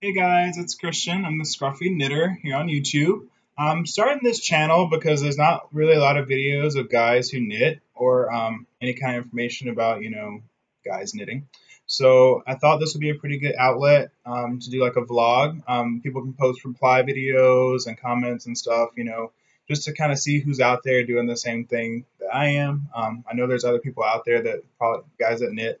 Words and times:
Hey 0.00 0.12
guys, 0.12 0.58
it's 0.58 0.76
Christian. 0.76 1.24
I'm 1.24 1.38
the 1.38 1.44
Scruffy 1.44 1.92
Knitter 1.92 2.38
here 2.40 2.54
on 2.54 2.68
YouTube. 2.68 3.26
I'm 3.58 3.84
starting 3.84 4.20
this 4.22 4.38
channel 4.38 4.88
because 4.88 5.20
there's 5.20 5.36
not 5.36 5.74
really 5.74 5.96
a 5.96 5.98
lot 5.98 6.16
of 6.16 6.28
videos 6.28 6.76
of 6.78 6.88
guys 6.88 7.28
who 7.30 7.40
knit 7.40 7.80
or 7.96 8.32
um, 8.32 8.68
any 8.80 8.94
kind 8.94 9.16
of 9.16 9.24
information 9.24 9.68
about, 9.68 10.00
you 10.02 10.10
know, 10.10 10.42
guys 10.86 11.16
knitting. 11.16 11.48
So 11.86 12.44
I 12.46 12.54
thought 12.54 12.78
this 12.78 12.94
would 12.94 13.00
be 13.00 13.10
a 13.10 13.16
pretty 13.16 13.40
good 13.40 13.56
outlet 13.58 14.12
um, 14.24 14.60
to 14.60 14.70
do 14.70 14.80
like 14.80 14.94
a 14.94 15.02
vlog. 15.02 15.64
Um, 15.66 16.00
people 16.00 16.22
can 16.22 16.34
post 16.34 16.64
reply 16.64 17.02
videos 17.02 17.88
and 17.88 18.00
comments 18.00 18.46
and 18.46 18.56
stuff, 18.56 18.90
you 18.96 19.02
know, 19.02 19.32
just 19.66 19.86
to 19.86 19.94
kind 19.94 20.12
of 20.12 20.20
see 20.20 20.38
who's 20.38 20.60
out 20.60 20.84
there 20.84 21.04
doing 21.04 21.26
the 21.26 21.36
same 21.36 21.66
thing 21.66 22.04
that 22.20 22.32
I 22.32 22.50
am. 22.50 22.88
Um, 22.94 23.24
I 23.28 23.34
know 23.34 23.48
there's 23.48 23.64
other 23.64 23.80
people 23.80 24.04
out 24.04 24.24
there 24.24 24.42
that 24.42 24.62
probably 24.78 25.06
guys 25.18 25.40
that 25.40 25.50
knit. 25.50 25.80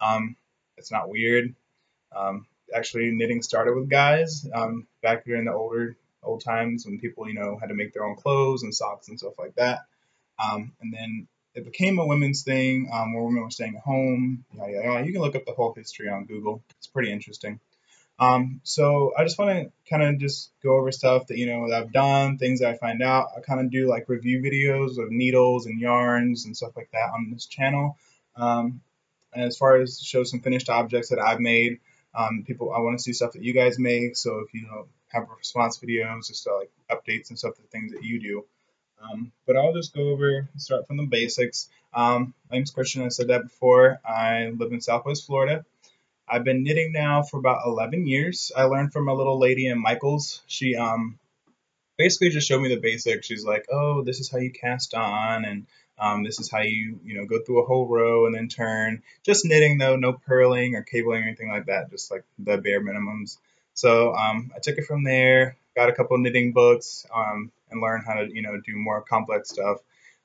Um, 0.00 0.36
it's 0.78 0.90
not 0.90 1.10
weird. 1.10 1.54
Um, 2.16 2.46
actually, 2.74 3.10
knitting 3.10 3.42
started 3.42 3.74
with 3.74 3.88
guys 3.88 4.46
um, 4.54 4.86
back 5.02 5.24
during 5.24 5.44
the 5.44 5.52
older 5.52 5.96
old 6.22 6.42
times 6.44 6.84
when 6.84 6.98
people, 6.98 7.28
you 7.28 7.34
know, 7.34 7.56
had 7.58 7.68
to 7.68 7.74
make 7.74 7.92
their 7.92 8.04
own 8.04 8.16
clothes 8.16 8.62
and 8.62 8.74
socks 8.74 9.08
and 9.08 9.18
stuff 9.18 9.38
like 9.38 9.54
that. 9.54 9.80
Um, 10.38 10.72
and 10.80 10.92
then 10.92 11.28
it 11.54 11.64
became 11.64 11.98
a 11.98 12.06
women's 12.06 12.42
thing 12.42 12.90
um, 12.92 13.14
where 13.14 13.24
women 13.24 13.42
were 13.42 13.50
staying 13.50 13.76
at 13.76 13.82
home. 13.82 14.44
You 14.54 15.12
can 15.12 15.20
look 15.20 15.36
up 15.36 15.44
the 15.44 15.52
whole 15.52 15.74
history 15.74 16.08
on 16.08 16.26
Google. 16.26 16.62
It's 16.78 16.86
pretty 16.86 17.10
interesting. 17.10 17.60
Um, 18.20 18.60
so 18.64 19.12
I 19.16 19.22
just 19.22 19.38
want 19.38 19.50
to 19.50 19.72
kind 19.88 20.02
of 20.02 20.18
just 20.18 20.50
go 20.62 20.76
over 20.76 20.90
stuff 20.90 21.28
that 21.28 21.38
you 21.38 21.46
know 21.46 21.68
that 21.68 21.82
I've 21.82 21.92
done, 21.92 22.36
things 22.36 22.60
that 22.60 22.70
I 22.70 22.76
find 22.76 23.00
out. 23.00 23.28
I 23.36 23.40
kind 23.40 23.60
of 23.60 23.70
do 23.70 23.88
like 23.88 24.08
review 24.08 24.42
videos 24.42 24.98
of 24.98 25.10
needles 25.10 25.66
and 25.66 25.80
yarns 25.80 26.44
and 26.44 26.56
stuff 26.56 26.72
like 26.76 26.90
that 26.92 27.10
on 27.14 27.30
this 27.32 27.46
channel. 27.46 27.96
Um, 28.34 28.80
and 29.32 29.44
as 29.44 29.56
far 29.56 29.76
as 29.76 30.00
show 30.00 30.24
some 30.24 30.40
finished 30.40 30.68
objects 30.68 31.10
that 31.10 31.20
I've 31.20 31.38
made, 31.38 31.78
um, 32.14 32.44
people 32.46 32.72
I 32.72 32.80
want 32.80 32.98
to 32.98 33.02
see 33.02 33.12
stuff 33.12 33.32
that 33.32 33.42
you 33.42 33.52
guys 33.52 33.78
make. 33.78 34.16
So 34.16 34.40
if 34.40 34.54
you 34.54 34.62
know 34.66 34.86
have 35.08 35.28
response 35.36 35.78
videos, 35.78 36.28
just 36.28 36.46
uh, 36.46 36.56
like 36.56 36.70
updates 36.90 37.30
and 37.30 37.38
stuff, 37.38 37.56
the 37.56 37.62
things 37.62 37.92
that 37.92 38.04
you 38.04 38.20
do. 38.20 38.44
Um, 39.02 39.32
but 39.46 39.56
I'll 39.56 39.74
just 39.74 39.94
go 39.94 40.08
over 40.08 40.48
start 40.56 40.86
from 40.86 40.96
the 40.96 41.06
basics. 41.06 41.68
Um, 41.94 42.34
my 42.50 42.56
name's 42.56 42.70
Christian. 42.70 43.02
I 43.04 43.08
said 43.08 43.28
that 43.28 43.44
before. 43.44 44.00
I 44.04 44.48
live 44.48 44.72
in 44.72 44.80
Southwest 44.80 45.26
Florida. 45.26 45.64
I've 46.28 46.44
been 46.44 46.62
knitting 46.62 46.92
now 46.92 47.22
for 47.22 47.38
about 47.38 47.62
11 47.64 48.06
years. 48.06 48.52
I 48.54 48.64
learned 48.64 48.92
from 48.92 49.08
a 49.08 49.14
little 49.14 49.38
lady 49.38 49.66
in 49.66 49.80
Michaels. 49.80 50.42
She 50.46 50.76
um 50.76 51.18
basically 51.96 52.30
just 52.30 52.48
showed 52.48 52.60
me 52.60 52.74
the 52.74 52.80
basics. 52.80 53.26
She's 53.26 53.44
like, 53.44 53.66
"Oh, 53.70 54.02
this 54.02 54.20
is 54.20 54.30
how 54.30 54.38
you 54.38 54.50
cast 54.52 54.94
on, 54.94 55.44
and 55.44 55.66
um, 55.98 56.24
this 56.24 56.38
is 56.38 56.50
how 56.50 56.60
you 56.60 57.00
you 57.04 57.14
know 57.14 57.26
go 57.26 57.40
through 57.40 57.62
a 57.62 57.66
whole 57.66 57.86
row 57.86 58.26
and 58.26 58.34
then 58.34 58.48
turn." 58.48 59.02
Just 59.24 59.44
knitting 59.44 59.78
though, 59.78 59.96
no 59.96 60.12
purling 60.12 60.74
or 60.74 60.82
cabling 60.82 61.22
or 61.22 61.26
anything 61.26 61.50
like 61.50 61.66
that. 61.66 61.90
Just 61.90 62.10
like 62.10 62.24
the 62.38 62.58
bare 62.58 62.80
minimums. 62.80 63.38
So 63.74 64.14
um, 64.14 64.50
I 64.54 64.58
took 64.60 64.78
it 64.78 64.86
from 64.86 65.04
there. 65.04 65.56
Got 65.76 65.88
a 65.88 65.92
couple 65.92 66.18
knitting 66.18 66.52
books 66.52 67.06
um, 67.14 67.52
and 67.70 67.80
learned 67.80 68.04
how 68.06 68.14
to 68.14 68.28
you 68.32 68.42
know 68.42 68.60
do 68.64 68.76
more 68.76 69.02
complex 69.02 69.50
stuff. 69.50 69.78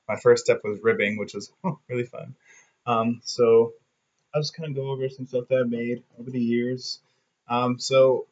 My 0.08 0.16
first 0.16 0.44
step 0.44 0.60
was 0.64 0.80
ribbing, 0.82 1.18
which 1.18 1.34
was 1.34 1.52
oh, 1.64 1.78
really 1.88 2.04
fun. 2.04 2.34
Um, 2.86 3.20
so 3.24 3.72
I'll 4.34 4.42
just 4.42 4.54
kind 4.54 4.68
of 4.68 4.74
go 4.74 4.90
over 4.90 5.08
some 5.08 5.26
stuff 5.26 5.44
that 5.48 5.60
I've 5.60 5.70
made 5.70 6.02
over 6.18 6.30
the 6.30 6.40
years. 6.40 6.98
Um, 7.48 7.78
so 7.78 8.26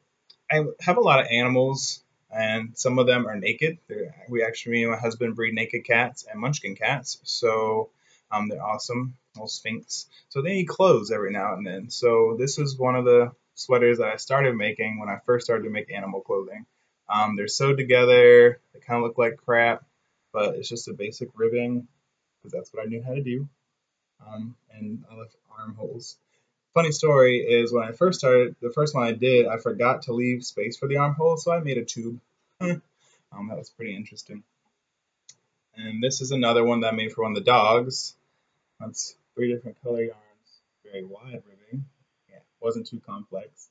I 0.51 0.65
have 0.81 0.97
a 0.97 1.01
lot 1.01 1.21
of 1.21 1.27
animals, 1.31 2.03
and 2.33 2.77
some 2.77 2.99
of 2.99 3.07
them 3.07 3.27
are 3.27 3.37
naked. 3.37 3.79
They're, 3.89 4.15
we 4.29 4.43
actually, 4.45 4.73
me 4.73 4.83
and 4.85 4.93
my 4.93 4.99
husband 4.99 5.37
breed 5.37 5.55
naked 5.55 5.85
cats 5.85 6.27
and 6.31 6.41
munchkin 6.41 6.75
cats, 6.75 7.21
so 7.25 7.91
um, 8.31 8.49
they're 8.49 8.65
awesome, 8.65 9.17
little 9.35 9.49
Sphynx. 9.49 10.07
So 10.31 10.43
they 10.43 10.55
need 10.55 10.69
clothes 10.69 11.11
every 11.11 11.33
now 11.33 11.55
and 11.55 11.67
then. 11.67 11.91
So 11.91 12.37
this 12.39 12.59
is 12.59 12.79
one 12.79 12.97
of 12.97 13.05
the 13.05 13.33
sweaters 13.55 13.99
that 13.99 14.09
I 14.09 14.17
started 14.17 14.57
making 14.57 14.99
when 14.99 15.09
I 15.09 15.19
first 15.27 15.45
started 15.45 15.65
to 15.65 15.71
make 15.71 15.93
animal 15.93 16.23
clothing. 16.23 16.65
Um, 17.09 17.37
they're 17.37 17.49
sewed 17.49 17.77
together. 17.77 18.61
They 18.73 18.81
kind 18.81 18.99
of 18.99 19.03
look 19.03 19.19
like 19.19 19.37
crap, 19.37 19.85
but 20.33 20.55
it's 20.55 20.69
just 20.69 20.89
a 20.89 20.95
basic 20.95 21.29
ribbing 21.35 21.87
because 22.39 22.53
that's 22.53 22.73
what 22.73 22.83
I 22.83 22.87
knew 22.89 23.03
how 23.03 23.15
to 23.15 23.23
do 23.23 23.49
um, 24.27 24.55
and 24.73 25.05
I 25.11 25.17
left 25.17 25.37
armholes. 25.59 26.17
Funny 26.75 26.91
story 26.91 27.39
is 27.39 27.71
when 27.71 27.85
I 27.85 27.93
first 27.93 28.19
started, 28.19 28.57
the 28.63 28.71
first 28.71 28.95
one 28.95 29.05
I 29.05 29.13
did, 29.13 29.47
I 29.47 29.59
forgot 29.59 30.03
to 30.03 30.15
leave 30.15 30.43
space 30.43 30.79
for 30.79 30.89
the 30.89 30.97
armhole, 30.97 31.37
so 31.37 31.53
I 31.53 31.61
made 31.61 31.77
a 31.77 31.85
tube. 31.85 32.19
um, 32.61 32.81
that 33.49 33.59
was 33.59 33.69
pretty 33.69 33.95
interesting. 33.95 34.43
And 35.77 36.03
this 36.03 36.23
is 36.23 36.31
another 36.31 36.65
one 36.65 36.81
that 36.81 36.95
I 36.95 36.97
made 36.97 37.13
for 37.13 37.23
one 37.23 37.33
of 37.33 37.37
the 37.37 37.51
dogs. 37.51 38.15
That's 38.81 39.15
three 39.35 39.53
different 39.53 39.83
color 39.83 40.03
yarns, 40.03 40.61
very 40.83 41.05
wide 41.05 41.43
ribbing. 41.47 41.85
Yeah, 42.31 42.41
wasn't 42.59 42.87
too 42.87 43.01
complex. 43.01 43.69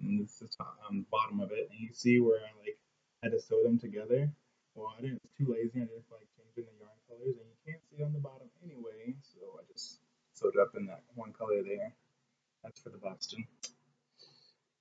And 0.00 0.22
this 0.22 0.40
is 0.42 0.56
the 0.56 0.64
um, 0.88 1.04
bottom 1.10 1.40
of 1.40 1.50
it, 1.50 1.70
and 1.70 1.80
you 1.80 1.92
see 1.92 2.20
where 2.20 2.38
I 2.38 2.50
like 2.60 2.78
had 3.22 3.32
to 3.32 3.40
sew 3.40 3.62
them 3.64 3.78
together. 3.78 4.30
Well, 4.74 4.94
I 4.96 5.02
didn't. 5.02 5.20
It's 5.24 5.36
too 5.36 5.52
lazy. 5.52 5.82
I 5.82 5.90
didn't 5.90 6.06
like 6.10 6.26
changing 6.38 6.70
the 6.70 6.86
yarn 6.86 6.98
colors, 7.08 7.36
and 7.36 7.46
you 7.50 7.58
can't 7.66 7.82
see 7.90 8.02
on 8.02 8.12
the 8.12 8.20
bottom 8.20 8.48
anyway. 8.64 9.14
So 9.22 9.40
I 9.58 9.62
just 9.72 9.98
sewed 10.34 10.54
it 10.54 10.60
up 10.60 10.74
in 10.76 10.86
that 10.86 11.02
one 11.14 11.32
color 11.32 11.62
there. 11.62 11.92
That's 12.62 12.80
for 12.80 12.90
the 12.90 12.98
Boston. 12.98 13.46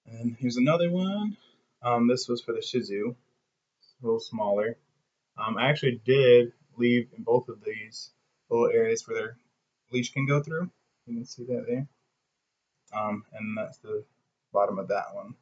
And 0.06 0.36
here's 0.40 0.58
another 0.58 0.90
one. 0.92 1.38
Um, 1.82 2.08
this 2.08 2.28
was 2.28 2.42
for 2.42 2.54
the 2.54 2.62
Shih 2.62 2.82
Tzu. 2.82 3.16
a 4.02 4.06
little 4.06 4.20
smaller. 4.20 4.78
Um, 5.38 5.58
I 5.58 5.70
actually 5.70 6.02
did 6.06 6.54
leave 6.78 7.10
in 7.18 7.24
both 7.24 7.50
of 7.50 7.64
these 7.64 8.12
little 8.50 8.68
areas 8.68 9.08
where 9.08 9.18
their 9.18 9.38
leash 9.92 10.14
can 10.14 10.26
go 10.26 10.42
through. 10.42 10.70
You 11.08 11.16
can 11.16 11.26
see 11.26 11.46
that 11.46 11.66
there. 11.68 11.88
Um, 12.94 13.26
and 13.34 13.58
that's 13.58 13.78
the 13.78 14.04
bottom 14.54 14.78
of 14.78 14.90
that 14.90 15.14
one. 15.14 15.36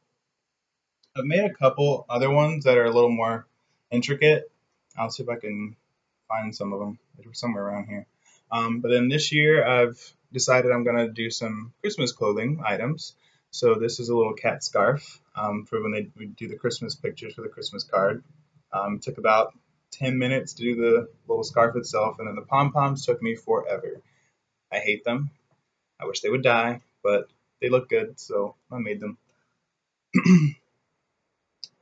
I've 1.17 1.25
made 1.25 1.43
a 1.43 1.53
couple 1.53 2.05
other 2.09 2.29
ones 2.29 2.63
that 2.63 2.77
are 2.77 2.85
a 2.85 2.91
little 2.91 3.09
more 3.09 3.47
intricate. 3.91 4.51
I'll 4.97 5.09
see 5.09 5.23
if 5.23 5.29
I 5.29 5.35
can 5.35 5.75
find 6.27 6.55
some 6.55 6.71
of 6.71 6.79
them. 6.79 6.99
They're 7.17 7.33
somewhere 7.33 7.65
around 7.65 7.87
here. 7.87 8.05
Um, 8.51 8.81
but 8.81 8.89
then 8.89 9.09
this 9.09 9.31
year, 9.31 9.65
I've 9.65 9.99
decided 10.31 10.71
I'm 10.71 10.83
going 10.83 11.07
to 11.07 11.11
do 11.11 11.29
some 11.29 11.73
Christmas 11.81 12.11
clothing 12.11 12.61
items. 12.65 13.13
So 13.51 13.75
this 13.75 13.99
is 13.99 14.09
a 14.09 14.15
little 14.15 14.33
cat 14.33 14.63
scarf 14.63 15.21
um, 15.35 15.65
for 15.65 15.81
when 15.81 15.91
they 15.91 16.03
do 16.37 16.47
the 16.47 16.55
Christmas 16.55 16.95
pictures 16.95 17.33
for 17.33 17.41
the 17.41 17.49
Christmas 17.49 17.83
card. 17.83 18.23
Um, 18.71 18.99
took 18.99 19.17
about 19.17 19.53
10 19.91 20.17
minutes 20.19 20.53
to 20.53 20.63
do 20.63 20.75
the 20.75 21.09
little 21.27 21.43
scarf 21.43 21.75
itself, 21.75 22.19
and 22.19 22.27
then 22.27 22.35
the 22.35 22.41
pom 22.41 22.71
poms 22.71 23.05
took 23.05 23.21
me 23.21 23.35
forever. 23.35 24.01
I 24.71 24.79
hate 24.79 25.03
them. 25.03 25.31
I 25.99 26.05
wish 26.05 26.21
they 26.21 26.29
would 26.29 26.43
die, 26.43 26.81
but 27.03 27.27
they 27.59 27.69
look 27.69 27.89
good, 27.89 28.19
so 28.19 28.55
I 28.71 28.77
made 28.77 28.99
them. 28.99 29.17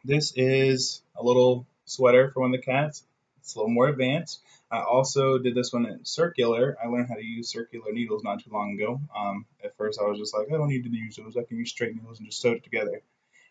this 0.04 0.34
is 0.36 1.02
a 1.16 1.24
little 1.24 1.66
sweater 1.86 2.32
for 2.32 2.42
one 2.42 2.54
of 2.54 2.60
the 2.60 2.66
cats. 2.66 3.04
It's 3.48 3.56
a 3.56 3.60
little 3.60 3.74
more 3.74 3.88
advanced. 3.88 4.42
I 4.70 4.82
also 4.82 5.38
did 5.38 5.56
this 5.56 5.72
one 5.72 5.86
in 5.86 6.04
circular. 6.04 6.78
I 6.84 6.88
learned 6.90 7.08
how 7.08 7.16
to 7.16 7.24
use 7.24 7.48
circular 7.48 7.94
needles 7.94 8.22
not 8.22 8.44
too 8.44 8.52
long 8.52 8.74
ago. 8.74 9.00
Um, 9.18 9.46
at 9.64 9.78
first, 9.78 10.02
I 10.02 10.04
was 10.04 10.20
just 10.20 10.36
like, 10.36 10.48
I 10.50 10.58
don't 10.58 10.68
need 10.68 10.84
to 10.84 10.90
use 10.90 11.16
those. 11.16 11.38
I 11.38 11.44
can 11.44 11.58
use 11.58 11.70
straight 11.70 11.96
needles 11.96 12.20
and 12.20 12.28
just 12.28 12.42
sew 12.42 12.52
it 12.52 12.64
together. 12.66 13.02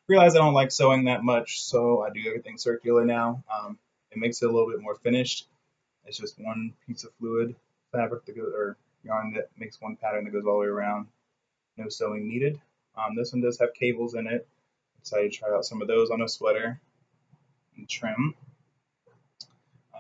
Realized 0.07 0.37
I 0.37 0.41
don't 0.41 0.53
like 0.53 0.71
sewing 0.71 1.07
that 1.07 1.25
much, 1.25 1.63
so 1.63 2.03
I 2.03 2.11
do 2.11 2.21
everything 2.27 2.59
circular 2.59 3.07
now. 3.07 3.43
Um, 3.51 3.79
it 4.11 4.19
makes 4.19 4.43
it 4.43 4.45
a 4.45 4.53
little 4.53 4.69
bit 4.69 4.83
more 4.83 4.97
finished. 4.97 5.49
It's 6.05 6.19
just 6.19 6.39
one 6.39 6.75
piece 6.87 7.05
of 7.05 7.15
fluid 7.19 7.57
fabric 7.91 8.27
that 8.27 8.37
goes, 8.37 8.53
or 8.55 8.77
yarn 9.03 9.33
that 9.33 9.49
makes 9.57 9.81
one 9.81 9.97
pattern 9.97 10.25
that 10.25 10.31
goes 10.31 10.45
all 10.45 10.57
the 10.57 10.61
way 10.61 10.67
around. 10.67 11.07
No 11.79 11.89
sewing 11.89 12.29
needed. 12.29 12.61
Um, 12.99 13.17
this 13.17 13.33
one 13.33 13.41
does 13.41 13.59
have 13.61 13.73
cables 13.73 14.15
in 14.15 14.27
it. 14.27 14.47
Decided 15.03 15.33
to 15.33 15.39
try 15.39 15.55
out 15.55 15.65
some 15.65 15.81
of 15.81 15.89
those 15.89 16.11
on 16.11 16.21
a 16.21 16.29
sweater 16.29 16.79
and 17.79 17.89
trim. 17.89 18.35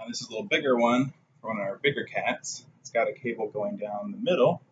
This 0.09 0.21
is 0.21 0.29
a 0.29 0.31
little 0.31 0.47
bigger 0.47 0.77
one 0.77 1.13
for 1.41 1.49
one 1.49 1.59
of 1.59 1.67
our 1.67 1.79
bigger 1.83 2.05
cats. 2.05 2.65
It's 2.81 2.91
got 2.91 3.09
a 3.09 3.13
cable 3.13 3.49
going 3.49 3.77
down 3.77 4.13
the 4.13 4.19
middle 4.19 4.63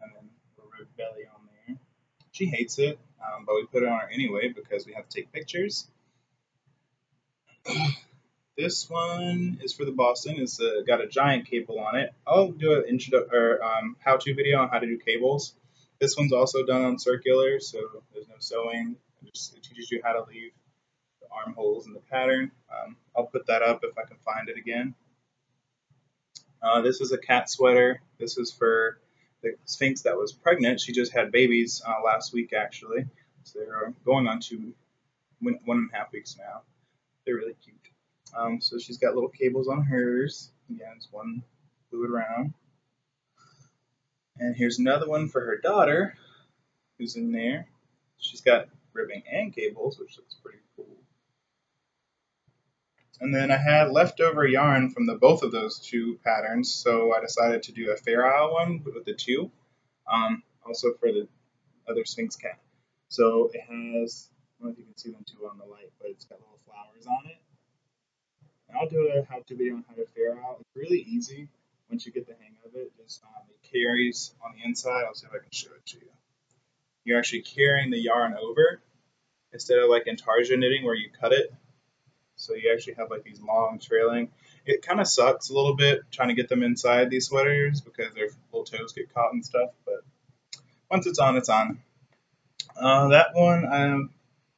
and 0.00 0.12
then 0.14 0.30
a 0.58 0.62
rib 0.78 0.88
belly 0.96 1.24
on 1.34 1.48
there. 1.66 1.76
She 2.30 2.46
hates 2.46 2.78
it, 2.78 2.98
um, 3.20 3.44
but 3.46 3.56
we 3.56 3.66
put 3.66 3.82
it 3.82 3.88
on 3.88 3.98
her 3.98 4.08
anyway 4.12 4.52
because 4.54 4.86
we 4.86 4.92
have 4.92 5.08
to 5.08 5.16
take 5.16 5.32
pictures. 5.32 5.88
this 8.56 8.88
one 8.88 9.58
is 9.62 9.72
for 9.72 9.84
the 9.84 9.92
Boston. 9.92 10.36
It's 10.38 10.60
uh, 10.60 10.82
got 10.86 11.00
a 11.00 11.08
giant 11.08 11.46
cable 11.46 11.80
on 11.80 11.96
it. 11.96 12.14
I'll 12.24 12.52
do 12.52 12.74
an 12.74 12.84
intro 12.88 13.26
or 13.32 13.64
um, 13.64 13.96
how-to 13.98 14.34
video 14.34 14.60
on 14.60 14.68
how 14.68 14.78
to 14.78 14.86
do 14.86 14.98
cables. 14.98 15.54
This 16.00 16.16
one's 16.16 16.32
also 16.32 16.64
done 16.64 16.84
on 16.84 16.98
circular, 16.98 17.58
so 17.58 17.78
there's 18.12 18.28
no 18.28 18.36
sewing. 18.38 18.96
It 19.22 19.34
just 19.34 19.56
it 19.56 19.64
teaches 19.64 19.90
you 19.90 20.00
how 20.04 20.12
to 20.12 20.24
leave 20.28 20.52
the 21.20 21.26
armholes 21.32 21.86
in 21.88 21.92
the 21.92 22.00
pattern. 22.10 22.52
Um, 22.70 22.96
I'll 23.16 23.26
put 23.26 23.46
that 23.46 23.62
up 23.62 23.80
if 23.84 23.96
I 23.98 24.06
can 24.06 24.16
find 24.24 24.48
it 24.48 24.56
again. 24.58 24.94
Uh, 26.62 26.80
this 26.80 27.00
is 27.00 27.12
a 27.12 27.18
cat 27.18 27.50
sweater. 27.50 28.00
This 28.18 28.38
is 28.38 28.50
for 28.52 28.98
the 29.42 29.54
Sphynx 29.66 30.02
that 30.02 30.16
was 30.16 30.32
pregnant. 30.32 30.80
She 30.80 30.92
just 30.92 31.12
had 31.12 31.30
babies 31.30 31.82
uh, 31.86 32.02
last 32.04 32.32
week, 32.32 32.52
actually. 32.52 33.04
So 33.42 33.58
they're 33.58 33.92
going 34.04 34.26
on 34.26 34.40
to 34.40 34.72
one 35.40 35.58
and 35.66 35.90
a 35.92 35.96
half 35.96 36.12
weeks 36.12 36.36
now. 36.38 36.62
They're 37.24 37.36
really 37.36 37.56
cute. 37.62 37.76
Um, 38.36 38.60
so 38.60 38.78
she's 38.78 38.98
got 38.98 39.14
little 39.14 39.28
cables 39.28 39.68
on 39.68 39.82
hers. 39.82 40.50
Again, 40.70 40.94
it's 40.96 41.08
one 41.10 41.42
fluid 41.90 42.10
round. 42.10 42.54
And 44.38 44.56
here's 44.56 44.78
another 44.78 45.08
one 45.08 45.28
for 45.28 45.40
her 45.40 45.58
daughter, 45.58 46.16
who's 46.98 47.16
in 47.16 47.30
there. 47.30 47.68
She's 48.18 48.40
got 48.40 48.68
ribbing 48.92 49.22
and 49.30 49.54
cables, 49.54 49.98
which 49.98 50.16
looks 50.16 50.34
pretty 50.42 50.58
cool. 50.74 50.96
And 53.20 53.34
then 53.34 53.50
I 53.50 53.56
had 53.56 53.90
leftover 53.90 54.46
yarn 54.46 54.90
from 54.90 55.06
the 55.06 55.14
both 55.14 55.42
of 55.42 55.52
those 55.52 55.78
two 55.78 56.18
patterns, 56.24 56.72
so 56.72 57.14
I 57.14 57.20
decided 57.20 57.62
to 57.64 57.72
do 57.72 57.92
a 57.92 57.96
Fair 57.96 58.26
Isle 58.26 58.52
one 58.52 58.82
with 58.84 59.04
the 59.04 59.14
two, 59.14 59.50
um, 60.12 60.42
also 60.66 60.94
for 60.94 61.12
the 61.12 61.28
other 61.88 62.04
Sphynx 62.04 62.36
cat. 62.36 62.58
So 63.08 63.50
it 63.54 63.60
has, 63.60 64.28
I 64.30 64.64
don't 64.64 64.68
know 64.68 64.72
if 64.72 64.78
you 64.78 64.84
can 64.84 64.96
see 64.96 65.12
them 65.12 65.24
too 65.24 65.46
on 65.46 65.58
the 65.58 65.64
light, 65.64 65.92
but 66.00 66.10
it's 66.10 66.24
got 66.24 66.40
little 66.40 66.58
flowers 66.66 67.06
on 67.06 67.30
it. 67.30 67.38
And 68.68 68.78
I'll 68.78 68.88
do 68.88 69.08
a 69.08 69.24
how-to 69.30 69.56
video 69.56 69.76
on 69.76 69.84
how 69.88 69.94
to 69.94 70.06
Fair 70.14 70.32
Isle. 70.32 70.56
It's 70.60 70.74
really 70.74 71.00
easy 71.08 71.48
once 71.88 72.06
you 72.06 72.12
get 72.12 72.26
the 72.26 72.34
hang 72.34 72.56
of 72.66 72.74
it. 72.74 72.92
Just 73.00 73.22
um, 73.22 73.44
it 73.48 73.70
carries 73.70 74.34
on 74.44 74.56
the 74.56 74.64
inside. 74.64 75.04
I'll 75.06 75.14
see 75.14 75.26
if 75.26 75.32
I 75.32 75.38
can 75.38 75.52
show 75.52 75.70
it 75.76 75.86
to 75.86 75.98
you. 75.98 76.10
You're 77.04 77.18
actually 77.18 77.42
carrying 77.42 77.90
the 77.90 78.00
yarn 78.00 78.34
over 78.34 78.80
instead 79.52 79.78
of 79.78 79.88
like 79.88 80.06
intarsia 80.06 80.58
knitting 80.58 80.84
where 80.84 80.96
you 80.96 81.10
cut 81.20 81.32
it 81.32 81.52
so 82.36 82.54
you 82.54 82.72
actually 82.72 82.94
have 82.94 83.10
like 83.10 83.24
these 83.24 83.40
long 83.40 83.78
trailing. 83.80 84.30
It 84.66 84.82
kind 84.82 85.00
of 85.00 85.06
sucks 85.06 85.50
a 85.50 85.54
little 85.54 85.76
bit 85.76 86.02
trying 86.10 86.28
to 86.28 86.34
get 86.34 86.48
them 86.48 86.62
inside 86.62 87.10
these 87.10 87.26
sweaters 87.26 87.80
because 87.80 88.14
their 88.14 88.28
little 88.52 88.64
toes 88.64 88.92
get 88.92 89.12
caught 89.12 89.32
and 89.32 89.44
stuff. 89.44 89.70
But 89.84 90.02
once 90.90 91.06
it's 91.06 91.18
on, 91.18 91.36
it's 91.36 91.48
on. 91.48 91.80
Uh, 92.76 93.08
that 93.08 93.28
one, 93.34 93.66
um, 93.72 94.10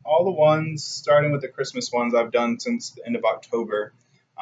all 0.05 0.25
the 0.25 0.31
ones 0.31 0.84
starting 0.84 1.32
with 1.32 1.43
the 1.43 1.49
Christmas 1.49 1.90
ones 1.93 2.14
I've 2.14 2.32
done 2.32 2.61
since 2.61 2.90
the 2.90 3.05
end 3.05 3.17
of 3.17 3.25
October. 3.25 3.93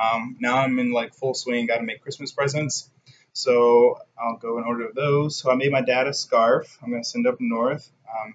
Um, 0.00 0.36
now 0.40 0.58
I'm 0.58 0.78
in 0.78 0.92
like 0.92 1.14
full 1.14 1.34
swing, 1.34 1.66
got 1.66 1.78
to 1.78 1.82
make 1.82 2.02
Christmas 2.02 2.32
presents. 2.32 2.90
So 3.32 3.98
I'll 4.18 4.36
go 4.36 4.58
in 4.58 4.64
order 4.64 4.86
of 4.86 4.94
those. 4.94 5.36
So 5.36 5.50
I 5.50 5.56
made 5.56 5.72
my 5.72 5.80
dad 5.80 6.06
a 6.06 6.14
scarf. 6.14 6.78
I'm 6.82 6.90
gonna 6.90 7.04
send 7.04 7.26
up 7.26 7.40
north. 7.40 7.90
Um, 8.08 8.34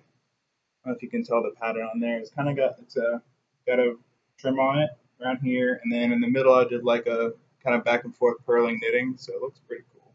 I 0.84 0.90
don't 0.90 0.92
know 0.92 0.94
if 0.94 1.04
you 1.04 1.10
can 1.10 1.24
tell 1.24 1.42
the 1.42 1.52
pattern 1.52 1.88
on 1.94 2.00
there. 2.00 2.18
It's 2.18 2.32
kind 2.32 2.50
of 2.50 2.58
got 2.58 2.76
it's 2.82 2.98
a 2.98 3.22
got 3.66 3.80
a 3.80 3.96
trim 4.40 4.60
on 4.60 4.80
it 4.80 4.90
around 5.22 5.40
here, 5.40 5.80
and 5.84 5.92
then 5.92 6.12
in 6.12 6.22
the 6.22 6.28
middle 6.28 6.54
I 6.54 6.66
did 6.66 6.84
like 6.84 7.08
a 7.08 7.34
kind 7.64 7.76
of 7.76 7.84
back 7.84 8.06
and 8.06 8.16
forth 8.16 8.38
purling 8.46 8.80
knitting, 8.82 9.16
so 9.18 9.34
it 9.34 9.42
looks 9.42 9.60
pretty 9.68 9.84
cool. 9.94 10.14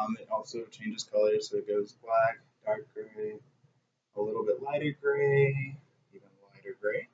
Um, 0.00 0.16
it 0.20 0.28
also 0.30 0.64
changes 0.70 1.04
colors, 1.04 1.50
so 1.50 1.58
it 1.58 1.68
goes 1.68 1.94
black, 2.02 2.40
dark 2.64 2.86
gray, 2.94 3.34
a 4.16 4.20
little 4.20 4.44
bit 4.44 4.62
lighter 4.62 4.96
gray, 5.00 5.76
even 6.14 6.28
lighter 6.54 6.76
gray, 6.80 7.08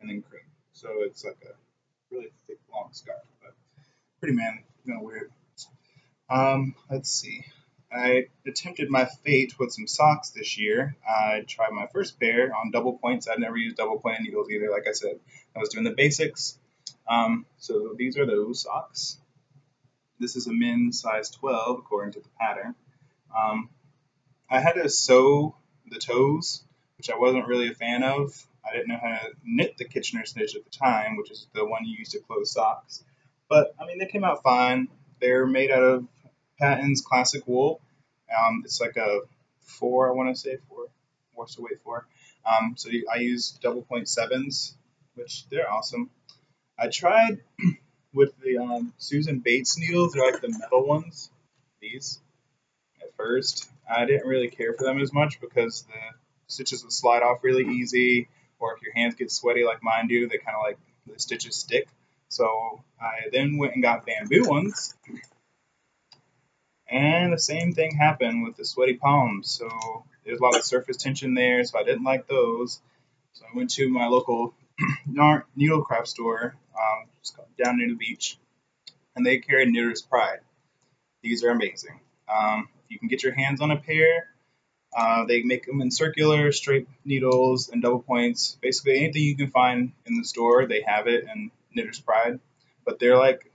and 0.00 0.10
then 0.10 0.22
cream. 0.22 0.42
So 0.72 0.88
it's 1.00 1.24
like 1.24 1.38
a 1.44 1.54
really 2.14 2.32
thick, 2.46 2.58
long 2.72 2.88
scarf, 2.92 3.22
but 3.40 3.54
pretty 4.20 4.34
man, 4.34 4.58
kind 4.86 4.98
of 4.98 5.04
weird. 5.04 5.30
Um, 6.28 6.74
let's 6.90 7.10
see. 7.10 7.44
I 7.92 8.26
attempted 8.44 8.90
my 8.90 9.04
fate 9.24 9.54
with 9.58 9.72
some 9.72 9.86
socks 9.86 10.30
this 10.30 10.58
year. 10.58 10.96
I 11.08 11.44
tried 11.46 11.70
my 11.70 11.86
first 11.86 12.18
pair 12.18 12.52
on 12.54 12.72
double 12.72 12.98
points. 12.98 13.28
I'd 13.28 13.38
never 13.38 13.56
used 13.56 13.76
double 13.76 14.00
point 14.00 14.20
needles 14.22 14.50
either. 14.50 14.70
Like 14.70 14.88
I 14.88 14.92
said, 14.92 15.20
I 15.56 15.60
was 15.60 15.70
doing 15.70 15.84
the 15.84 15.90
basics. 15.90 16.58
Um, 17.08 17.46
so 17.58 17.94
these 17.96 18.18
are 18.18 18.26
those 18.26 18.62
socks. 18.62 19.18
This 20.18 20.36
is 20.36 20.46
a 20.46 20.52
men's 20.52 21.00
size 21.00 21.30
12 21.30 21.78
according 21.78 22.12
to 22.14 22.20
the 22.20 22.28
pattern. 22.38 22.74
Um, 23.36 23.70
I 24.50 24.60
had 24.60 24.74
to 24.74 24.88
sew 24.88 25.56
the 25.90 25.98
toes, 25.98 26.62
which 26.98 27.10
I 27.10 27.16
wasn't 27.16 27.48
really 27.48 27.68
a 27.68 27.74
fan 27.74 28.02
of. 28.02 28.46
I 28.66 28.72
didn't 28.74 28.88
know 28.88 28.98
how 29.00 29.08
to 29.08 29.32
knit 29.44 29.76
the 29.78 29.84
Kitchener 29.84 30.24
stitch 30.24 30.56
at 30.56 30.64
the 30.64 30.70
time, 30.70 31.16
which 31.16 31.30
is 31.30 31.46
the 31.54 31.64
one 31.64 31.84
you 31.84 31.96
use 31.98 32.10
to 32.10 32.20
close 32.20 32.52
socks. 32.52 33.04
But 33.48 33.74
I 33.80 33.86
mean, 33.86 33.98
they 33.98 34.06
came 34.06 34.24
out 34.24 34.42
fine. 34.42 34.88
They're 35.20 35.46
made 35.46 35.70
out 35.70 35.82
of 35.82 36.06
Patons 36.58 37.02
Classic 37.02 37.46
Wool. 37.46 37.80
Um, 38.36 38.62
it's 38.64 38.80
like 38.80 38.96
a 38.96 39.20
four, 39.60 40.08
I 40.08 40.12
want 40.12 40.34
to 40.34 40.40
say 40.40 40.58
four. 40.68 40.86
What's 41.34 41.56
the 41.56 41.62
weight 41.62 41.80
for? 41.84 42.06
Um, 42.44 42.74
so 42.76 42.90
I 43.12 43.18
use 43.18 43.58
double 43.60 43.82
point 43.82 44.08
sevens, 44.08 44.76
which 45.16 45.48
they're 45.50 45.70
awesome. 45.70 46.10
I 46.78 46.88
tried 46.88 47.40
with 48.14 48.32
the 48.40 48.58
um, 48.58 48.92
Susan 48.98 49.40
Bates 49.40 49.78
needles. 49.78 50.12
They're 50.12 50.30
like 50.30 50.40
the 50.40 50.56
metal 50.58 50.86
ones. 50.86 51.30
These 51.80 52.20
at 53.02 53.14
first, 53.16 53.70
I 53.88 54.04
didn't 54.04 54.26
really 54.26 54.48
care 54.48 54.74
for 54.74 54.84
them 54.84 55.00
as 55.00 55.12
much 55.12 55.40
because 55.40 55.82
the 55.82 55.94
stitches 56.46 56.82
would 56.82 56.92
slide 56.92 57.22
off 57.22 57.42
really 57.42 57.64
easy, 57.64 58.28
or 58.58 58.74
if 58.74 58.82
your 58.82 58.94
hands 58.94 59.14
get 59.14 59.30
sweaty 59.30 59.64
like 59.64 59.82
mine 59.82 60.06
do, 60.06 60.28
they 60.28 60.38
kind 60.38 60.56
of 60.56 60.62
like 60.62 60.78
the 61.06 61.18
stitches 61.18 61.56
stick. 61.56 61.88
So 62.28 62.82
I 63.00 63.28
then 63.32 63.56
went 63.56 63.74
and 63.74 63.82
got 63.82 64.06
bamboo 64.06 64.48
ones, 64.48 64.94
and 66.88 67.32
the 67.32 67.38
same 67.38 67.72
thing 67.72 67.96
happened 67.96 68.44
with 68.44 68.56
the 68.56 68.64
sweaty 68.64 68.94
palms. 68.94 69.50
So 69.50 69.68
there's 70.24 70.40
a 70.40 70.42
lot 70.42 70.56
of 70.56 70.64
surface 70.64 70.96
tension 70.96 71.34
there, 71.34 71.62
so 71.64 71.78
I 71.78 71.84
didn't 71.84 72.04
like 72.04 72.26
those. 72.26 72.80
So 73.34 73.44
I 73.44 73.56
went 73.56 73.70
to 73.70 73.88
my 73.88 74.06
local 74.06 74.54
needlecraft 75.58 76.06
store 76.06 76.56
um, 76.74 77.08
just 77.20 77.36
down 77.62 77.78
near 77.78 77.88
the 77.88 77.94
beach, 77.94 78.38
and 79.14 79.24
they 79.24 79.38
carry 79.38 79.70
Knitter's 79.70 80.02
Pride. 80.02 80.40
These 81.22 81.44
are 81.44 81.50
amazing. 81.50 82.00
Um, 82.28 82.68
you 82.88 82.98
can 82.98 83.08
get 83.08 83.22
your 83.22 83.34
hands 83.34 83.60
on 83.60 83.70
a 83.70 83.76
pair, 83.76 84.28
uh, 84.96 85.24
they 85.26 85.42
make 85.42 85.66
them 85.66 85.80
in 85.80 85.90
circular, 85.90 86.52
straight 86.52 86.88
needles, 87.04 87.68
and 87.68 87.82
double 87.82 88.00
points. 88.02 88.56
Basically, 88.62 88.98
anything 88.98 89.22
you 89.22 89.36
can 89.36 89.50
find 89.50 89.92
in 90.06 90.16
the 90.16 90.24
store, 90.24 90.66
they 90.66 90.82
have 90.82 91.06
it 91.06 91.24
in 91.24 91.50
Knitter's 91.74 92.00
Pride. 92.00 92.40
But 92.84 92.98
they're 92.98 93.18
like, 93.18 93.50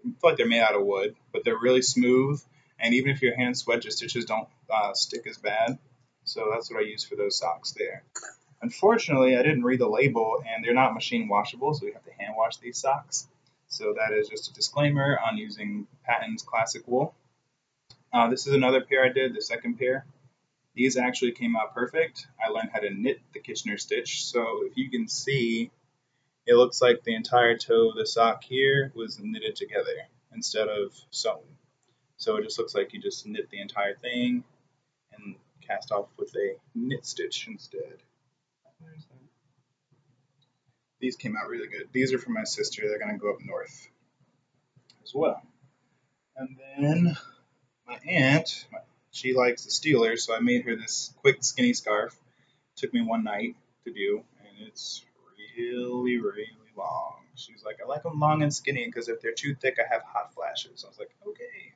I 0.00 0.08
feel 0.08 0.14
like 0.22 0.36
they're 0.36 0.46
made 0.46 0.62
out 0.62 0.74
of 0.74 0.86
wood, 0.86 1.16
but 1.32 1.44
they're 1.44 1.58
really 1.58 1.82
smooth 1.82 2.40
and 2.78 2.94
even 2.94 3.10
if 3.10 3.22
your 3.22 3.36
hands 3.36 3.60
sweat, 3.60 3.84
your 3.84 3.90
stitches 3.90 4.24
don't 4.24 4.48
uh, 4.70 4.92
stick 4.94 5.26
as 5.26 5.38
bad. 5.38 5.78
So 6.24 6.50
that's 6.52 6.70
what 6.70 6.82
I 6.82 6.86
use 6.86 7.04
for 7.04 7.16
those 7.16 7.38
socks 7.38 7.72
there. 7.72 8.02
Unfortunately, 8.62 9.36
I 9.36 9.42
didn't 9.42 9.64
read 9.64 9.80
the 9.80 9.88
label, 9.88 10.42
and 10.46 10.64
they're 10.64 10.74
not 10.74 10.94
machine 10.94 11.28
washable, 11.28 11.74
so 11.74 11.86
we 11.86 11.92
have 11.92 12.04
to 12.04 12.12
hand 12.12 12.34
wash 12.36 12.56
these 12.56 12.78
socks. 12.78 13.28
So 13.68 13.94
that 13.94 14.16
is 14.16 14.28
just 14.28 14.50
a 14.50 14.54
disclaimer 14.54 15.18
on 15.18 15.36
using 15.36 15.86
Patons 16.04 16.42
Classic 16.42 16.82
Wool. 16.86 17.14
Uh, 18.12 18.30
this 18.30 18.46
is 18.46 18.54
another 18.54 18.80
pair 18.80 19.04
I 19.04 19.10
did, 19.10 19.34
the 19.34 19.42
second 19.42 19.78
pair. 19.78 20.06
These 20.74 20.96
actually 20.96 21.32
came 21.32 21.56
out 21.56 21.74
perfect. 21.74 22.26
I 22.44 22.50
learned 22.50 22.70
how 22.72 22.80
to 22.80 22.90
knit 22.90 23.20
the 23.32 23.40
Kitchener 23.40 23.78
stitch. 23.78 24.24
So 24.24 24.64
if 24.64 24.76
you 24.76 24.90
can 24.90 25.08
see, 25.08 25.70
it 26.46 26.54
looks 26.54 26.80
like 26.80 27.02
the 27.02 27.14
entire 27.14 27.56
toe 27.56 27.90
of 27.90 27.96
the 27.96 28.06
sock 28.06 28.44
here 28.44 28.92
was 28.94 29.18
knitted 29.18 29.56
together 29.56 30.06
instead 30.34 30.68
of 30.68 30.94
sewn. 31.10 31.42
So 32.18 32.36
it 32.36 32.44
just 32.44 32.58
looks 32.58 32.74
like 32.74 32.92
you 32.92 33.00
just 33.00 33.26
knit 33.26 33.50
the 33.50 33.60
entire 33.60 33.96
thing 33.96 34.44
and 35.12 35.36
cast 35.66 35.92
off 35.92 36.08
with 36.18 36.34
a 36.36 36.56
knit 36.74 37.04
stitch 37.04 37.48
instead. 37.48 38.02
These 41.00 41.16
came 41.16 41.36
out 41.36 41.48
really 41.48 41.68
good. 41.68 41.88
These 41.92 42.12
are 42.12 42.18
for 42.18 42.30
my 42.30 42.44
sister. 42.44 42.82
They're 42.88 42.98
going 42.98 43.12
to 43.12 43.18
go 43.18 43.30
up 43.30 43.38
north 43.44 43.88
as 45.04 45.12
well. 45.14 45.42
And 46.36 46.56
then 46.78 47.16
my 47.86 47.98
aunt, 48.06 48.66
she 49.10 49.34
likes 49.34 49.64
the 49.64 49.70
Steelers, 49.70 50.20
so 50.20 50.34
I 50.34 50.40
made 50.40 50.64
her 50.64 50.76
this 50.76 51.12
quick 51.20 51.38
skinny 51.42 51.72
scarf. 51.72 52.16
Took 52.76 52.92
me 52.92 53.00
one 53.00 53.24
night 53.24 53.56
to 53.84 53.92
do, 53.92 54.22
and 54.40 54.68
it's 54.68 55.04
really, 55.56 56.18
really 56.18 56.48
long. 56.76 57.14
She's 57.34 57.62
like, 57.64 57.78
I 57.82 57.86
like 57.86 58.02
them 58.02 58.18
long 58.18 58.42
and 58.42 58.52
skinny 58.52 58.86
because 58.86 59.08
if 59.08 59.20
they're 59.20 59.32
too 59.32 59.54
thick, 59.54 59.76
I 59.78 59.92
have 59.92 60.02
hot 60.02 60.34
flashes. 60.34 60.84
I 60.84 60.88
was 60.88 60.98
like, 60.98 61.10
okay. 61.26 61.74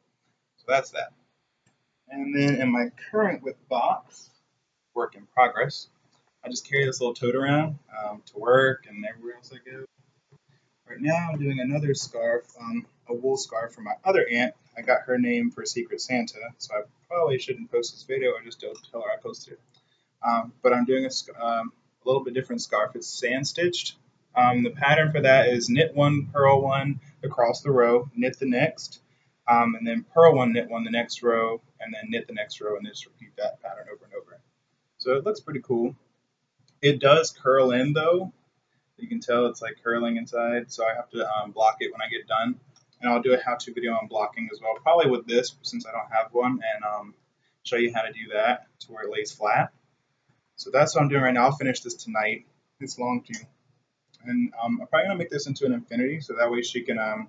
So 0.56 0.64
that's 0.68 0.90
that. 0.90 1.12
And 2.08 2.34
then 2.34 2.60
in 2.60 2.72
my 2.72 2.90
current 3.10 3.42
WIP 3.42 3.56
box, 3.68 4.30
work 4.94 5.14
in 5.14 5.26
progress, 5.26 5.88
I 6.44 6.48
just 6.48 6.68
carry 6.68 6.86
this 6.86 7.00
little 7.00 7.14
tote 7.14 7.34
around 7.34 7.78
um, 7.98 8.22
to 8.26 8.38
work 8.38 8.86
and 8.88 9.04
everywhere 9.06 9.36
else 9.36 9.52
I 9.52 9.70
go. 9.70 9.84
Right 10.88 11.00
now 11.00 11.28
I'm 11.32 11.38
doing 11.38 11.60
another 11.60 11.94
scarf, 11.94 12.44
um, 12.58 12.86
a 13.08 13.14
wool 13.14 13.36
scarf 13.36 13.74
for 13.74 13.82
my 13.82 13.94
other 14.04 14.26
aunt. 14.30 14.54
I 14.76 14.82
got 14.82 15.02
her 15.02 15.18
name 15.18 15.50
for 15.50 15.64
Secret 15.64 16.00
Santa, 16.00 16.40
so 16.58 16.74
I 16.74 16.82
probably 17.08 17.38
shouldn't 17.38 17.70
post 17.70 17.92
this 17.92 18.04
video 18.04 18.30
I 18.30 18.44
just 18.44 18.60
don't 18.60 18.78
tell 18.90 19.02
her 19.02 19.10
I 19.10 19.20
posted 19.22 19.54
it. 19.54 19.60
Um, 20.26 20.52
but 20.62 20.72
I'm 20.72 20.84
doing 20.84 21.06
a, 21.06 21.44
um, 21.44 21.72
a, 22.04 22.08
little 22.08 22.24
bit 22.24 22.34
different 22.34 22.62
scarf. 22.62 22.92
It's 22.94 23.06
sand 23.06 23.46
stitched. 23.46 23.96
Um, 24.34 24.62
the 24.62 24.70
pattern 24.70 25.12
for 25.12 25.20
that 25.20 25.48
is 25.48 25.68
knit 25.68 25.94
one, 25.94 26.26
purl 26.32 26.62
one 26.62 27.00
across 27.22 27.62
the 27.62 27.70
row, 27.70 28.08
knit 28.14 28.38
the 28.38 28.46
next, 28.46 29.00
um, 29.48 29.74
and 29.74 29.86
then 29.86 30.04
purl 30.14 30.34
one, 30.34 30.52
knit 30.52 30.70
one 30.70 30.84
the 30.84 30.90
next 30.90 31.22
row, 31.22 31.60
and 31.80 31.92
then 31.92 32.10
knit 32.10 32.26
the 32.26 32.34
next 32.34 32.60
row, 32.60 32.76
and 32.76 32.86
just 32.86 33.06
repeat 33.06 33.30
that 33.36 33.60
pattern 33.62 33.86
over 33.92 34.04
and 34.04 34.14
over. 34.14 34.40
So 34.98 35.16
it 35.16 35.24
looks 35.24 35.40
pretty 35.40 35.60
cool. 35.60 35.96
It 36.82 37.00
does 37.00 37.30
curl 37.30 37.72
in 37.72 37.92
though. 37.92 38.32
You 38.96 39.08
can 39.08 39.20
tell 39.20 39.46
it's 39.46 39.62
like 39.62 39.76
curling 39.82 40.16
inside, 40.16 40.70
so 40.70 40.84
I 40.86 40.94
have 40.94 41.08
to 41.10 41.26
um, 41.26 41.52
block 41.52 41.76
it 41.80 41.90
when 41.92 42.02
I 42.02 42.08
get 42.10 42.26
done. 42.26 42.60
And 43.00 43.10
I'll 43.10 43.22
do 43.22 43.32
a 43.32 43.42
how-to 43.42 43.72
video 43.72 43.92
on 43.92 44.08
blocking 44.08 44.50
as 44.52 44.60
well, 44.60 44.74
probably 44.82 45.10
with 45.10 45.26
this 45.26 45.56
since 45.62 45.86
I 45.86 45.92
don't 45.92 46.10
have 46.12 46.32
one, 46.32 46.60
and 46.74 46.84
um, 46.84 47.14
show 47.62 47.76
you 47.76 47.92
how 47.94 48.02
to 48.02 48.12
do 48.12 48.28
that 48.34 48.66
to 48.80 48.92
where 48.92 49.04
it 49.04 49.10
lays 49.10 49.32
flat. 49.32 49.72
So 50.56 50.70
that's 50.70 50.94
what 50.94 51.00
I'm 51.00 51.08
doing 51.08 51.22
right 51.22 51.32
now. 51.32 51.46
I'll 51.46 51.56
finish 51.56 51.80
this 51.80 51.94
tonight. 51.94 52.46
It's 52.78 52.98
long 52.98 53.22
too. 53.22 53.40
And 54.26 54.52
um, 54.62 54.80
I'm 54.82 54.86
probably 54.88 55.08
to 55.08 55.14
make 55.14 55.30
this 55.30 55.46
into 55.46 55.64
an 55.64 55.72
infinity, 55.72 56.20
so 56.20 56.34
that 56.34 56.50
way 56.50 56.60
she 56.60 56.82
can 56.82 56.98
um, 56.98 57.28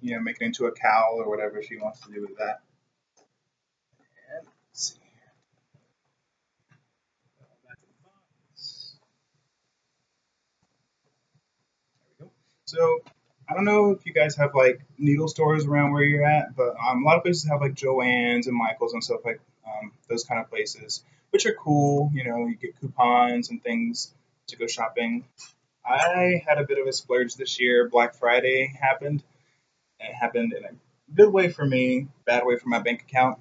you 0.00 0.14
know, 0.14 0.22
make 0.22 0.36
it 0.40 0.44
into 0.44 0.66
a 0.66 0.72
cowl 0.72 1.16
or 1.18 1.28
whatever 1.28 1.62
she 1.62 1.76
wants 1.76 2.00
to 2.00 2.12
do 2.12 2.22
with 2.22 2.36
that. 2.38 2.60
And 4.34 4.46
let's 4.46 4.94
see 4.94 4.98
here. 12.18 12.30
So 12.70 13.00
I 13.48 13.54
don't 13.54 13.64
know 13.64 13.90
if 13.90 14.06
you 14.06 14.12
guys 14.12 14.36
have 14.36 14.54
like 14.54 14.80
needle 14.96 15.26
stores 15.26 15.66
around 15.66 15.92
where 15.92 16.04
you're 16.04 16.24
at, 16.24 16.54
but 16.54 16.76
um, 16.86 17.02
a 17.02 17.04
lot 17.04 17.16
of 17.16 17.24
places 17.24 17.48
have 17.50 17.60
like 17.60 17.74
Joann's 17.74 18.46
and 18.46 18.56
Michaels 18.56 18.92
and 18.92 19.02
stuff 19.02 19.22
like 19.24 19.40
um, 19.66 19.90
those 20.08 20.22
kind 20.22 20.40
of 20.40 20.48
places, 20.48 21.02
which 21.30 21.46
are 21.46 21.54
cool. 21.54 22.12
You 22.14 22.22
know, 22.22 22.46
you 22.46 22.54
get 22.54 22.78
coupons 22.80 23.50
and 23.50 23.60
things 23.60 24.14
to 24.46 24.56
go 24.56 24.68
shopping. 24.68 25.24
I 25.84 26.40
had 26.46 26.58
a 26.58 26.64
bit 26.64 26.78
of 26.78 26.86
a 26.86 26.92
splurge 26.92 27.34
this 27.34 27.58
year. 27.58 27.88
Black 27.88 28.14
Friday 28.14 28.72
happened, 28.80 29.24
and 29.98 30.10
it 30.10 30.14
happened 30.14 30.52
in 30.52 30.64
a 30.64 30.68
good 31.12 31.32
way 31.32 31.48
for 31.48 31.66
me, 31.66 32.06
bad 32.24 32.46
way 32.46 32.56
for 32.56 32.68
my 32.68 32.78
bank 32.78 33.02
account. 33.02 33.40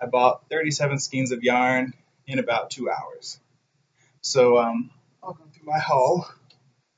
I 0.00 0.06
bought 0.06 0.48
37 0.50 0.98
skeins 0.98 1.30
of 1.30 1.44
yarn 1.44 1.94
in 2.26 2.40
about 2.40 2.70
two 2.70 2.90
hours. 2.90 3.38
So 4.20 4.58
um, 4.58 4.90
I'll 5.22 5.34
go 5.34 5.44
through 5.52 5.66
my 5.66 5.78
haul. 5.78 6.28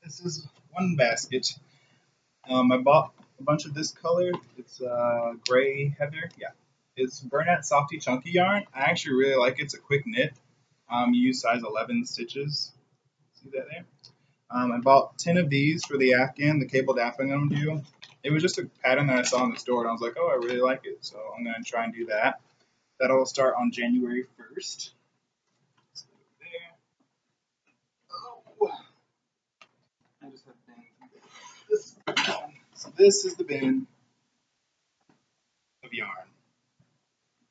This 0.03 0.21
is 0.21 0.49
one 0.71 0.97
basket. 0.97 1.59
Um, 2.49 2.71
I 2.71 2.79
bought 2.79 3.13
a 3.39 3.43
bunch 3.43 3.67
of 3.67 3.75
this 3.75 3.93
color. 3.93 4.33
It's 4.57 4.81
uh, 4.81 5.35
gray 5.49 5.95
heather. 5.99 6.31
Yeah, 6.39 6.49
it's 6.97 7.21
Bernat 7.21 7.63
Softee 7.63 8.01
Chunky 8.01 8.31
yarn. 8.31 8.65
I 8.75 8.83
actually 8.83 9.17
really 9.17 9.37
like 9.37 9.59
it. 9.59 9.65
It's 9.65 9.75
a 9.75 9.79
quick 9.79 10.05
knit. 10.07 10.33
Um, 10.91 11.13
you 11.13 11.23
use 11.23 11.41
size 11.41 11.63
11 11.63 12.07
stitches. 12.07 12.73
See 13.35 13.51
that 13.51 13.67
there? 13.71 13.85
Um, 14.51 14.73
I 14.73 14.79
bought 14.79 15.19
10 15.19 15.39
of 15.39 15.51
these 15.51 15.85
for 15.85 15.97
the 15.97 16.15
Afghan, 16.15 16.61
the 16.61 16.67
cabled 16.67 16.99
Afghan 16.99 17.33
I'm 17.33 17.49
do. 17.49 17.83
It 18.23 18.31
was 18.33 18.43
just 18.43 18.59
a 18.59 18.69
pattern 18.83 19.09
that 19.09 19.19
I 19.19 19.23
saw 19.23 19.45
in 19.45 19.51
the 19.51 19.59
store, 19.59 19.81
and 19.81 19.89
I 19.89 19.93
was 19.93 20.01
like, 20.01 20.15
oh, 20.19 20.29
I 20.29 20.35
really 20.35 20.61
like 20.61 20.83
it, 20.85 20.99
so 21.01 21.19
I'm 21.37 21.45
gonna 21.45 21.63
try 21.65 21.85
and 21.85 21.93
do 21.93 22.07
that. 22.07 22.41
That'll 23.01 23.27
start 23.27 23.55
on 23.59 23.73
January 23.73 24.25
1st. 24.39 24.91
Oh. 28.11 28.69
I 30.23 30.31
just 30.31 30.45
have 30.47 30.55
This, 31.69 31.96
so 32.75 32.93
this 32.97 33.25
is 33.25 33.35
the 33.35 33.45
bin 33.45 33.87
of 35.85 35.93
yarn. 35.93 36.11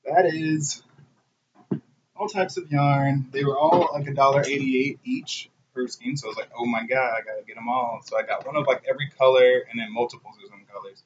That 0.05 0.25
is 0.25 0.83
all 2.15 2.27
types 2.27 2.57
of 2.57 2.71
yarn. 2.71 3.27
They 3.31 3.43
were 3.43 3.57
all 3.57 3.89
like 3.93 4.07
a 4.07 4.13
dollar 4.13 4.41
eighty-eight 4.41 4.99
each 5.03 5.49
per 5.73 5.87
skein. 5.87 6.15
So 6.15 6.27
I 6.27 6.29
was 6.29 6.37
like, 6.37 6.51
oh 6.57 6.65
my 6.65 6.85
god, 6.85 7.13
I 7.17 7.21
gotta 7.21 7.43
get 7.45 7.55
them 7.55 7.67
all. 7.67 8.01
So 8.05 8.17
I 8.17 8.23
got 8.23 8.45
one 8.45 8.55
of 8.55 8.65
like 8.67 8.83
every 8.89 9.09
color 9.17 9.63
and 9.69 9.79
then 9.79 9.91
multiples 9.91 10.35
of 10.43 10.49
some 10.49 10.65
colors. 10.71 11.03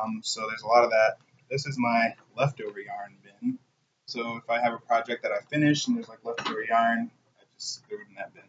Um, 0.00 0.20
so 0.22 0.46
there's 0.48 0.62
a 0.62 0.66
lot 0.66 0.84
of 0.84 0.90
that. 0.90 1.16
This 1.50 1.66
is 1.66 1.76
my 1.78 2.14
leftover 2.36 2.80
yarn 2.80 3.16
bin. 3.22 3.58
So 4.06 4.36
if 4.36 4.48
I 4.48 4.60
have 4.60 4.72
a 4.72 4.78
project 4.78 5.22
that 5.24 5.32
I 5.32 5.40
finish 5.50 5.86
and 5.86 5.96
there's 5.96 6.08
like 6.08 6.24
leftover 6.24 6.62
yarn, 6.62 7.10
I 7.38 7.42
just 7.58 7.86
throw 7.86 7.98
it 7.98 8.06
in 8.08 8.14
that 8.16 8.32
bin. 8.32 8.44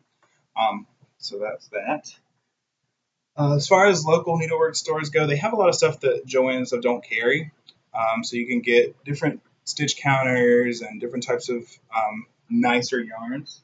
Um, 0.55 0.87
so 1.17 1.39
that's 1.39 1.67
that. 1.69 2.13
Uh, 3.39 3.55
as 3.55 3.67
far 3.67 3.87
as 3.87 4.05
local 4.05 4.37
needlework 4.37 4.75
stores 4.75 5.11
go, 5.11 5.25
they 5.25 5.37
have 5.37 5.53
a 5.53 5.55
lot 5.55 5.69
of 5.69 5.75
stuff 5.75 6.01
that 6.01 6.25
Joann's 6.27 6.73
don't 6.81 7.01
carry. 7.01 7.51
Um, 7.93 8.21
so 8.21 8.35
you 8.35 8.45
can 8.45 8.59
get 8.59 9.01
different 9.05 9.41
stitch 9.63 9.95
counters 9.95 10.81
and 10.81 10.99
different 10.99 11.25
types 11.25 11.47
of 11.47 11.63
um, 11.95 12.25
nicer 12.49 12.99
yarns. 12.99 13.61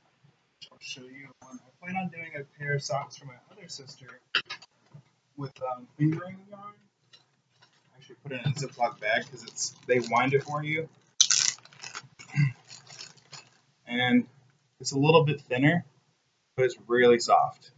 I'll 0.72 0.78
show 0.80 1.02
you 1.02 1.28
one. 1.42 1.60
I 1.60 1.86
plan 1.86 1.98
on 1.98 2.08
doing 2.08 2.32
a 2.40 2.44
pair 2.58 2.76
of 2.76 2.84
socks 2.84 3.18
for 3.18 3.26
my 3.26 3.34
other 3.52 3.68
sister 3.68 4.22
with 5.36 5.52
um, 5.62 5.88
fingering 5.98 6.38
yarn. 6.50 6.74
I 7.94 7.98
actually 7.98 8.16
put 8.24 8.32
it 8.32 8.46
in 8.46 8.52
a 8.54 8.56
Ziploc 8.56 9.02
bag 9.02 9.26
because 9.26 9.44
it's 9.44 9.76
they 9.88 10.00
wind 10.00 10.34
it 10.34 10.44
for 10.44 10.64
you, 10.64 10.88
and 13.88 14.26
it's 14.80 14.94
a 14.94 14.98
little 14.98 15.26
bit 15.26 15.42
thinner, 15.42 15.84
but 16.56 16.64
it's 16.64 16.78
really 16.88 17.20
soft. 17.20 17.72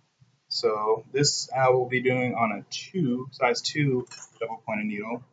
So 0.50 1.04
this 1.12 1.50
I 1.56 1.70
will 1.70 1.88
be 1.88 2.02
doing 2.02 2.36
on 2.36 2.52
a 2.52 2.66
two 2.70 3.30
size 3.32 3.62
two 3.62 4.08
double 4.40 4.62
pointed 4.66 4.86
needle 4.86 5.24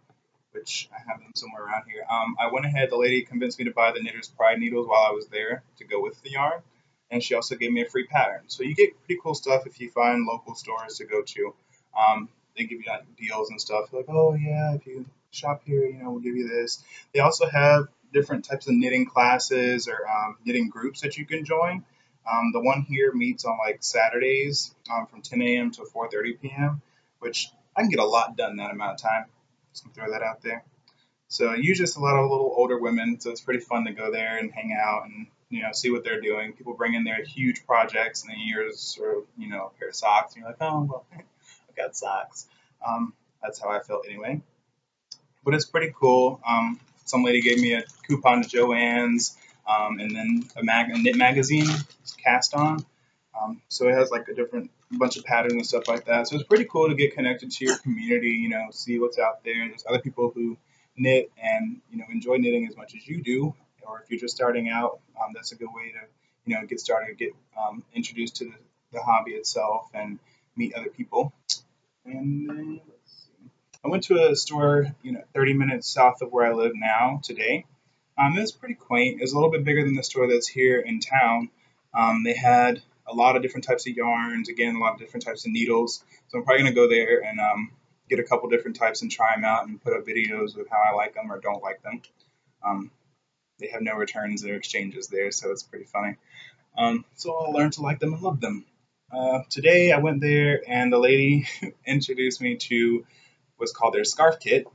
which 0.55 0.89
I 0.93 0.99
have 1.11 1.21
them 1.21 1.33
somewhere 1.35 1.65
around 1.65 1.85
here. 1.91 2.05
Um, 2.09 2.37
I 2.41 2.51
went 2.53 2.65
ahead, 2.65 2.91
the 2.91 2.97
lady 2.97 3.23
convinced 3.23 3.59
me 3.59 3.65
to 3.65 3.73
buy 3.73 3.93
the 3.93 4.01
Knitter's 4.01 4.29
Pride 4.29 4.59
needles 4.59 4.87
while 4.87 5.05
I 5.07 5.11
was 5.11 5.27
there 5.27 5.65
to 5.79 5.85
go 5.85 6.01
with 6.01 6.23
the 6.23 6.31
yarn, 6.31 6.63
and 7.11 7.23
she 7.23 7.35
also 7.35 7.57
gave 7.57 7.73
me 7.73 7.83
a 7.83 7.87
free 7.87 8.07
pattern. 8.07 8.43
So 8.47 8.63
you 8.63 8.75
get 8.75 8.97
pretty 9.05 9.21
cool 9.23 9.35
stuff 9.35 9.67
if 9.67 9.81
you 9.81 9.91
find 9.91 10.25
local 10.25 10.55
stores 10.55 10.99
to 10.99 11.07
go 11.07 11.23
to. 11.23 11.55
Um, 11.99 12.29
they 12.57 12.65
give 12.65 12.79
you 12.79 12.85
like, 12.87 13.17
deals 13.17 13.51
and 13.51 13.61
stuff 13.61 13.93
like, 13.93 14.07
oh 14.09 14.35
yeah, 14.35 14.75
if 14.75 14.87
you 14.87 15.07
shop 15.31 15.63
here, 15.65 15.85
you 15.85 16.03
know, 16.03 16.13
we'll 16.13 16.21
give 16.21 16.37
you 16.37 16.49
this. 16.49 16.83
They 17.13 17.21
also 17.21 17.47
have 17.49 17.89
different 18.13 18.45
types 18.45 18.69
of 18.69 18.75
knitting 18.75 19.07
classes 19.07 19.89
or 19.89 20.09
um, 20.09 20.37
knitting 20.45 20.69
groups 20.69 21.01
that 21.01 21.19
you 21.19 21.27
can 21.27 21.45
join. 21.45 21.85
Um, 22.31 22.53
the 22.53 22.61
one 22.61 22.83
here 22.83 23.13
meets 23.13 23.45
on 23.45 23.59
like 23.59 23.79
Saturdays 23.83 24.75
um, 24.93 25.07
from 25.07 25.23
10 25.23 25.43
a.m. 25.43 25.71
to 25.73 25.83
4:30 25.83 26.41
p.m., 26.41 26.83
which 27.19 27.51
I 27.77 27.83
can 27.83 27.91
get 27.91 28.01
a 28.01 28.05
lot 28.05 28.37
done 28.37 28.57
that 28.57 28.71
amount 28.71 28.93
of 28.93 29.03
time. 29.03 29.27
Just 29.73 29.87
throw 29.95 30.11
that 30.11 30.23
out 30.23 30.43
there. 30.43 30.65
So 31.29 31.53
usually 31.53 31.85
it's 31.85 31.97
a 31.97 32.01
lot 32.01 32.17
of 32.17 32.31
little 32.31 32.53
older 32.57 32.79
women, 32.79 33.19
so 33.19 33.31
it's 33.31 33.41
pretty 33.41 33.61
fun 33.61 33.85
to 33.87 33.93
go 33.93 34.11
there 34.13 34.39
and 34.39 34.53
hang 34.53 34.77
out 34.81 35.05
and 35.07 35.27
you 35.51 35.63
know 35.63 35.73
see 35.73 35.91
what 35.91 36.05
they're 36.05 36.21
doing. 36.21 36.53
People 36.53 36.75
bring 36.75 36.95
in 36.95 37.05
their 37.05 37.23
huge 37.25 37.67
projects, 37.67 38.23
and 38.23 38.31
then 38.31 38.39
yours 38.41 38.81
sort 38.81 39.17
of 39.17 39.25
you 39.37 39.49
know 39.49 39.73
a 39.75 39.79
pair 39.79 39.89
of 39.89 39.95
socks, 39.95 40.35
and 40.35 40.43
you're 40.43 40.51
like, 40.51 40.59
oh 40.61 40.83
well, 40.83 41.07
I've 41.13 41.77
got 41.77 41.97
socks. 41.97 42.47
Um, 42.87 43.15
that's 43.43 43.61
how 43.61 43.69
I 43.69 43.81
felt 43.81 44.07
anyway. 44.09 44.41
But 45.45 45.55
it's 45.55 45.67
pretty 45.67 45.93
cool. 45.99 46.41
Um, 46.49 46.81
some 47.05 47.23
lady 47.23 47.41
gave 47.43 47.59
me 47.59 47.75
a 47.75 47.85
coupon 48.07 48.43
to 48.43 48.49
Joann's, 48.49 49.37
um, 49.67 49.99
and 49.99 50.15
then 50.15 50.45
a, 50.57 50.65
mag- 50.65 50.91
a 50.91 50.99
knit 50.99 51.17
magazine 51.17 51.67
cast 52.23 52.55
on. 52.55 52.85
Um, 53.41 53.61
so 53.69 53.89
it 53.89 53.95
has 53.95 54.11
like 54.11 54.29
a 54.29 54.35
different 54.35 54.71
bunch 54.93 55.17
of 55.17 55.25
patterns 55.25 55.55
and 55.55 55.67
stuff 55.67 55.89
like 55.89 56.05
that. 56.07 56.29
So 56.29 56.37
it's 56.37 56.45
pretty 56.45 56.67
cool 56.67 56.89
to 56.89 56.95
get 56.95 57.15
connected 57.15 57.51
to 57.51 57.65
your 57.65 57.77
community, 57.79 58.31
you 58.31 58.49
know, 58.49 58.69
see 58.71 58.99
what's 58.99 59.19
out 59.19 59.43
there. 59.45 59.67
There's 59.69 59.85
other 59.89 59.99
people 59.99 60.31
who 60.35 60.57
knit 60.97 61.31
and, 61.43 61.81
you 61.91 61.99
know, 61.99 62.05
enjoy 62.11 62.37
knitting 62.37 62.67
as 62.69 62.77
much 62.77 62.95
as 62.95 63.07
you 63.07 63.23
do. 63.23 63.55
Or 63.83 64.01
if 64.01 64.11
you're 64.11 64.21
just 64.21 64.35
starting 64.35 64.69
out, 64.69 65.01
um, 65.21 65.33
that's 65.35 65.53
a 65.53 65.57
good 65.57 65.69
way 65.75 65.93
to, 65.93 65.99
you 66.47 66.57
know, 66.57 66.67
get 66.67 66.81
started, 66.81 67.19
get 67.19 67.31
um, 67.61 67.83
introduced 67.95 68.37
to 68.37 68.45
the, 68.45 68.55
the 68.93 69.03
hobby 69.03 69.33
itself 69.33 69.89
and 69.93 70.19
meet 70.57 70.75
other 70.75 70.89
people. 70.89 71.33
And 72.07 72.49
then, 72.49 72.81
let's 72.89 73.27
see. 73.27 73.51
I 73.85 73.89
went 73.89 74.05
to 74.05 74.29
a 74.29 74.37
store, 74.37 74.95
you 75.03 75.13
know, 75.13 75.23
30 75.35 75.55
minutes 75.55 75.93
south 75.93 76.23
of 76.23 76.33
where 76.33 76.47
I 76.47 76.53
live 76.53 76.73
now 76.75 77.21
today. 77.23 77.67
Um, 78.17 78.37
it 78.37 78.41
was 78.41 78.53
pretty 78.53 78.75
quaint. 78.75 79.19
It 79.19 79.23
was 79.23 79.33
a 79.33 79.37
little 79.37 79.51
bit 79.51 79.65
bigger 79.65 79.85
than 79.85 79.95
the 79.95 80.03
store 80.03 80.29
that's 80.29 80.49
here 80.49 80.81
in 80.81 81.01
town. 81.01 81.51
Um, 81.93 82.23
they 82.25 82.35
had 82.35 82.83
a 83.07 83.15
lot 83.15 83.37
of 83.37 83.43
different 83.43 83.65
types 83.65 83.87
of 83.87 83.95
yarns, 83.95 84.49
again, 84.49 84.77
a 84.77 84.79
lot 84.79 84.95
of 84.95 84.99
different 84.99 85.25
types 85.25 85.45
of 85.47 85.53
needles. 85.53 86.05
So 86.29 86.39
I'm 86.39 86.45
probably 86.45 86.63
going 86.63 86.75
to 86.75 86.81
go 86.81 86.89
there 86.89 87.23
and 87.23 87.39
um, 87.41 87.73
get 88.09 88.19
a 88.19 88.25
couple 88.25 88.49
different 88.49 88.77
types 88.77 89.03
and 89.03 89.11
try 89.11 89.35
them 89.35 89.45
out 89.45 89.67
and 89.67 89.83
put 89.83 89.93
up 89.93 90.07
videos 90.07 90.57
of 90.59 90.67
how 90.71 90.79
I 90.79 90.95
like 90.95 91.15
them 91.15 91.31
or 91.31 91.41
don't 91.41 91.63
like 91.63 91.83
them. 91.83 92.03
Um, 92.65 92.91
they 93.59 93.69
have 93.69 93.83
no 93.83 93.95
returns 93.95 94.45
or 94.45 94.55
exchanges 94.55 95.09
there, 95.09 95.31
so 95.31 95.51
it's 95.51 95.63
pretty 95.63 95.85
funny. 95.85 96.17
Um, 96.77 97.05
so 97.15 97.35
I'll 97.37 97.53
learn 97.53 97.71
to 97.73 97.83
like 97.83 98.01
them 98.01 98.15
and 98.15 98.23
love 98.23 98.41
them. 98.41 98.65
Uh, 99.13 99.41
today 99.49 99.93
I 99.93 99.99
went 99.99 100.21
there 100.21 100.61
and 100.67 100.93
the 100.93 100.99
lady 100.99 101.47
introduced 101.87 102.41
me 102.41 102.57
to 102.57 103.07
what's 103.57 103.73
called 103.73 103.95
their 103.95 104.05
scarf 104.05 104.41
kit, 104.41 104.67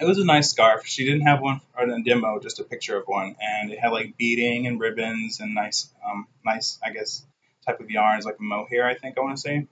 it 0.00 0.06
was 0.06 0.18
a 0.18 0.24
nice 0.24 0.50
scarf. 0.50 0.86
She 0.86 1.04
didn't 1.04 1.22
have 1.22 1.40
one 1.40 1.60
on 1.78 1.90
a 1.90 2.02
demo, 2.02 2.38
just 2.40 2.58
a 2.58 2.64
picture 2.64 2.96
of 2.96 3.06
one, 3.06 3.36
and 3.40 3.70
it 3.70 3.78
had 3.78 3.90
like 3.90 4.16
beading 4.16 4.66
and 4.66 4.80
ribbons 4.80 5.40
and 5.40 5.54
nice, 5.54 5.90
um, 6.04 6.26
nice, 6.44 6.78
I 6.82 6.90
guess, 6.90 7.24
type 7.66 7.80
of 7.80 7.90
yarns, 7.90 8.24
like 8.24 8.40
mohair, 8.40 8.86
I 8.86 8.94
think 8.94 9.18
I 9.18 9.20
want 9.20 9.36
to 9.36 9.40
say. 9.40 9.66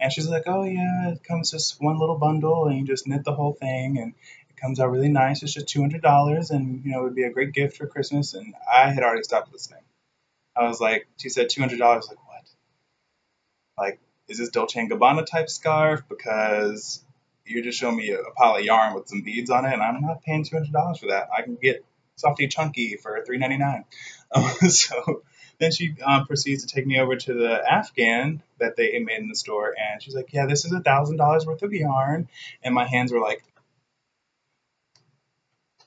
And 0.00 0.12
she's 0.12 0.28
like, 0.28 0.44
oh 0.46 0.64
yeah, 0.64 1.10
it 1.10 1.22
comes 1.24 1.50
just 1.50 1.80
one 1.80 1.98
little 1.98 2.18
bundle, 2.18 2.66
and 2.66 2.78
you 2.78 2.86
just 2.86 3.06
knit 3.06 3.24
the 3.24 3.34
whole 3.34 3.52
thing, 3.52 3.98
and 3.98 4.14
it 4.50 4.56
comes 4.56 4.80
out 4.80 4.90
really 4.90 5.08
nice. 5.08 5.42
It's 5.42 5.54
just 5.54 5.68
two 5.68 5.80
hundred 5.80 6.02
dollars, 6.02 6.50
and 6.50 6.84
you 6.84 6.92
know, 6.92 7.00
it 7.00 7.04
would 7.04 7.14
be 7.14 7.24
a 7.24 7.32
great 7.32 7.52
gift 7.52 7.76
for 7.76 7.86
Christmas. 7.86 8.34
And 8.34 8.54
I 8.72 8.90
had 8.90 9.02
already 9.02 9.22
stopped 9.24 9.52
listening. 9.52 9.82
I 10.56 10.66
was 10.66 10.80
like, 10.80 11.06
she 11.18 11.28
said 11.28 11.50
two 11.50 11.60
hundred 11.60 11.78
dollars. 11.78 12.06
Like 12.08 12.18
what? 12.26 12.44
Like, 13.78 14.00
is 14.28 14.38
this 14.38 14.48
Dolce 14.48 14.80
and 14.80 14.90
Gabbana 14.90 15.26
type 15.26 15.50
scarf? 15.50 16.02
Because 16.08 17.02
you're 17.46 17.64
just 17.64 17.78
showing 17.78 17.96
me 17.96 18.10
a, 18.10 18.20
a 18.20 18.32
pile 18.32 18.56
of 18.56 18.64
yarn 18.64 18.94
with 18.94 19.08
some 19.08 19.22
beads 19.22 19.50
on 19.50 19.64
it, 19.64 19.72
and 19.72 19.82
I'm 19.82 20.00
not 20.02 20.22
paying 20.22 20.44
two 20.44 20.56
hundred 20.56 20.72
dollars 20.72 20.98
for 20.98 21.06
that. 21.06 21.28
I 21.36 21.42
can 21.42 21.56
get 21.56 21.84
Softee 22.22 22.50
Chunky 22.50 22.96
for 22.96 23.22
three 23.24 23.38
ninety 23.38 23.58
nine. 23.58 23.84
Um, 24.34 24.42
so 24.70 25.22
then 25.60 25.70
she 25.70 25.94
um, 26.04 26.26
proceeds 26.26 26.66
to 26.66 26.74
take 26.74 26.84
me 26.84 26.98
over 26.98 27.14
to 27.14 27.32
the 27.32 27.72
Afghan 27.72 28.42
that 28.58 28.74
they 28.76 28.98
made 28.98 29.20
in 29.20 29.28
the 29.28 29.36
store, 29.36 29.72
and 29.78 30.02
she's 30.02 30.16
like, 30.16 30.32
"Yeah, 30.32 30.46
this 30.46 30.64
is 30.64 30.72
a 30.72 30.80
thousand 30.80 31.16
dollars 31.16 31.46
worth 31.46 31.62
of 31.62 31.72
yarn," 31.72 32.28
and 32.60 32.74
my 32.74 32.86
hands 32.86 33.12
were 33.12 33.20
like. 33.20 33.44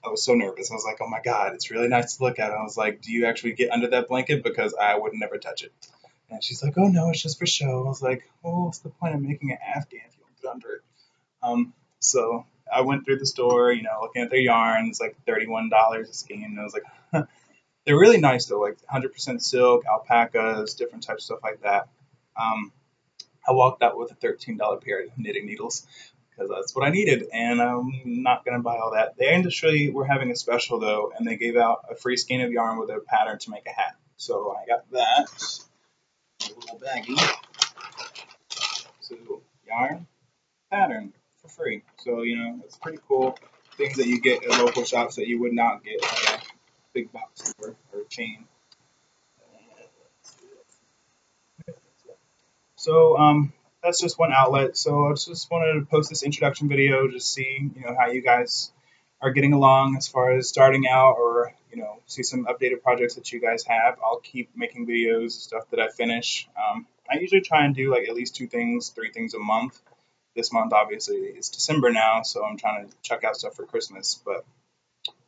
I 0.01 0.07
was 0.07 0.23
so 0.23 0.33
nervous. 0.33 0.71
I 0.71 0.75
was 0.75 0.85
like, 0.85 0.99
"Oh 1.01 1.09
my 1.09 1.19
god, 1.21 1.53
it's 1.53 1.69
really 1.69 1.89
nice 1.89 2.15
to 2.15 2.23
look 2.23 2.39
at." 2.39 2.51
I 2.51 2.63
was 2.63 2.77
like, 2.77 3.01
"Do 3.01 3.11
you 3.11 3.25
actually 3.25 3.51
get 3.51 3.71
under 3.71 3.89
that 3.89 4.07
blanket? 4.07 4.41
Because 4.41 4.73
I 4.73 4.97
would 4.97 5.11
never 5.13 5.37
touch 5.37 5.63
it." 5.63 5.73
And 6.29 6.41
she's 6.41 6.63
like, 6.63 6.77
"Oh 6.77 6.87
no, 6.87 7.09
it's 7.09 7.21
just 7.21 7.37
for 7.37 7.45
show." 7.45 7.83
I 7.83 7.89
was 7.89 8.01
like, 8.01 8.23
"Well, 8.41 8.63
what's 8.63 8.79
the 8.79 8.89
point 8.89 9.15
of 9.15 9.21
making 9.21 9.51
an 9.51 9.57
Afghan 9.75 9.99
if 10.07 10.15
you 10.15 10.23
don't 10.23 10.41
get 10.41 10.49
under 10.49 10.75
it?" 10.75 10.81
Um, 11.41 11.73
so 11.99 12.45
I 12.71 12.81
went 12.81 13.05
through 13.05 13.19
the 13.19 13.25
store, 13.25 13.71
you 13.71 13.83
know, 13.83 13.99
looking 14.01 14.21
at 14.21 14.29
their 14.29 14.39
yarns, 14.39 14.99
like 14.99 15.15
thirty-one 15.25 15.69
dollars 15.69 16.09
a 16.09 16.13
skein. 16.13 16.43
And 16.43 16.59
I 16.59 16.63
was 16.63 16.73
like, 16.73 16.83
they're 17.85 17.97
really 17.97 18.19
nice 18.19 18.45
though, 18.45 18.59
like 18.59 18.77
100% 18.91 19.41
silk, 19.41 19.83
alpacas, 19.85 20.75
different 20.75 21.03
types 21.03 21.23
of 21.23 21.25
stuff 21.25 21.39
like 21.43 21.61
that. 21.63 21.87
Um, 22.39 22.71
I 23.47 23.51
walked 23.51 23.81
out 23.81 23.97
with 23.97 24.11
a 24.11 24.15
$13 24.15 24.81
pair 24.81 25.03
of 25.03 25.17
knitting 25.17 25.45
needles 25.45 25.87
because 26.29 26.49
that's 26.49 26.75
what 26.75 26.87
I 26.87 26.91
needed, 26.91 27.25
and 27.33 27.61
I'm 27.61 27.89
not 28.05 28.45
gonna 28.45 28.59
buy 28.59 28.77
all 28.77 28.91
that. 28.91 29.17
They 29.17 29.27
actually 29.27 29.89
were 29.89 30.05
having 30.05 30.31
a 30.31 30.35
special 30.35 30.79
though, 30.79 31.11
and 31.17 31.27
they 31.27 31.35
gave 31.35 31.57
out 31.57 31.85
a 31.89 31.95
free 31.95 32.15
skein 32.15 32.41
of 32.41 32.51
yarn 32.51 32.77
with 32.77 32.89
a 32.89 32.99
pattern 32.99 33.39
to 33.39 33.49
make 33.49 33.65
a 33.65 33.71
hat. 33.71 33.95
So 34.17 34.55
I 34.55 34.65
got 34.67 34.89
that. 34.91 35.27
A 36.43 36.59
little 36.59 36.79
baggie. 36.79 37.19
So 39.01 39.41
yarn, 39.67 40.07
pattern 40.71 41.13
for 41.41 41.47
free. 41.49 41.83
So 41.97 42.21
you 42.23 42.37
know 42.37 42.59
it's 42.63 42.77
pretty 42.77 42.99
cool. 43.07 43.37
Things 43.77 43.97
that 43.97 44.07
you 44.07 44.19
get 44.19 44.43
at 44.43 44.51
local 44.59 44.83
shops 44.83 45.15
that 45.15 45.27
you 45.27 45.39
would 45.39 45.53
not 45.53 45.83
get 45.83 46.03
at 46.03 46.35
a 46.35 46.43
big 46.93 47.11
box 47.11 47.49
store 47.49 47.75
or 47.93 48.03
chain. 48.09 48.45
So 52.75 53.17
um, 53.17 53.53
that's 53.83 53.99
just 53.99 54.17
one 54.17 54.31
outlet. 54.33 54.77
So 54.77 55.07
I 55.07 55.13
just 55.13 55.49
wanted 55.51 55.79
to 55.79 55.85
post 55.85 56.09
this 56.09 56.23
introduction 56.23 56.69
video, 56.69 57.07
just 57.09 57.31
see 57.33 57.71
you 57.75 57.81
know 57.81 57.95
how 57.97 58.09
you 58.09 58.21
guys 58.21 58.71
are 59.21 59.31
getting 59.31 59.53
along 59.53 59.97
as 59.97 60.07
far 60.07 60.31
as 60.31 60.47
starting 60.47 60.87
out, 60.87 61.15
or 61.17 61.53
you 61.71 61.77
know 61.77 61.99
see 62.05 62.23
some 62.23 62.45
updated 62.45 62.81
projects 62.81 63.15
that 63.15 63.31
you 63.31 63.39
guys 63.39 63.63
have. 63.65 63.97
I'll 64.03 64.19
keep 64.19 64.49
making 64.55 64.87
videos, 64.87 65.31
stuff 65.31 65.69
that 65.71 65.79
I 65.79 65.89
finish. 65.89 66.47
Um, 66.57 66.87
I 67.09 67.19
usually 67.19 67.41
try 67.41 67.65
and 67.65 67.75
do 67.75 67.91
like 67.91 68.07
at 68.07 68.15
least 68.15 68.35
two 68.35 68.47
things, 68.47 68.89
three 68.89 69.11
things 69.11 69.33
a 69.33 69.39
month. 69.39 69.81
This 70.39 70.53
month, 70.53 70.71
obviously, 70.71 71.17
it's 71.17 71.49
December 71.49 71.91
now, 71.91 72.21
so 72.21 72.45
I'm 72.45 72.55
trying 72.55 72.87
to 72.87 72.95
check 73.01 73.25
out 73.25 73.35
stuff 73.35 73.55
for 73.55 73.65
Christmas. 73.65 74.21
But 74.23 74.45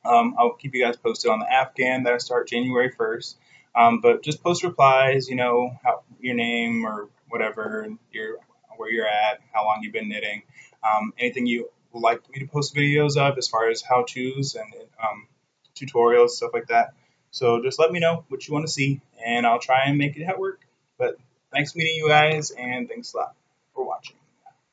um, 0.05 0.35
I'll 0.39 0.53
keep 0.53 0.73
you 0.73 0.85
guys 0.85 0.95
posted 0.95 1.29
on 1.29 1.39
the 1.39 1.51
Afghan 1.51 2.03
that 2.03 2.13
I 2.13 2.17
start 2.17 2.47
January 2.47 2.93
1st. 2.93 3.35
Um, 3.75 3.99
but 3.99 4.23
just 4.23 4.41
post 4.41 4.63
replies, 4.63 5.27
you 5.27 5.35
know, 5.35 5.77
how, 5.83 6.03
your 6.21 6.35
name 6.35 6.85
or 6.85 7.09
whatever, 7.27 7.89
your 8.13 8.37
where 8.77 8.89
you're 8.89 9.05
at, 9.05 9.41
how 9.51 9.65
long 9.65 9.79
you've 9.81 9.91
been 9.91 10.07
knitting, 10.07 10.43
um, 10.81 11.13
anything 11.19 11.45
you 11.45 11.69
would 11.91 12.01
like 12.01 12.21
me 12.29 12.39
to 12.39 12.47
post 12.47 12.73
videos 12.73 13.17
of 13.17 13.37
as 13.37 13.49
far 13.49 13.69
as 13.69 13.81
how 13.81 14.03
tos 14.03 14.55
and 14.55 14.73
um, 15.03 15.27
tutorials, 15.75 16.29
stuff 16.29 16.51
like 16.53 16.67
that. 16.67 16.93
So 17.31 17.61
just 17.61 17.79
let 17.79 17.91
me 17.91 17.99
know 17.99 18.23
what 18.29 18.47
you 18.47 18.53
want 18.53 18.65
to 18.65 18.71
see, 18.71 19.01
and 19.25 19.45
I'll 19.45 19.59
try 19.59 19.87
and 19.87 19.97
make 19.97 20.15
it 20.15 20.39
work. 20.39 20.61
But 20.97 21.17
thanks 21.51 21.73
for 21.73 21.79
meeting 21.79 21.95
you 21.97 22.07
guys, 22.07 22.51
and 22.51 22.87
thanks 22.87 23.13
a 23.13 23.17
lot 23.17 23.35
for 23.75 23.85
watching. 23.85 24.20